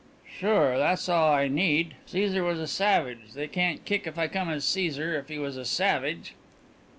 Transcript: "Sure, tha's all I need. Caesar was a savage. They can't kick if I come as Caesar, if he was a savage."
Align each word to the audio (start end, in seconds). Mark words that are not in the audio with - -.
"Sure, 0.27 0.79
tha's 0.79 1.07
all 1.07 1.31
I 1.31 1.47
need. 1.47 1.93
Caesar 2.07 2.43
was 2.43 2.57
a 2.57 2.65
savage. 2.65 3.33
They 3.35 3.47
can't 3.47 3.85
kick 3.85 4.07
if 4.07 4.17
I 4.17 4.27
come 4.27 4.49
as 4.49 4.65
Caesar, 4.65 5.13
if 5.15 5.27
he 5.27 5.37
was 5.37 5.57
a 5.57 5.63
savage." 5.63 6.33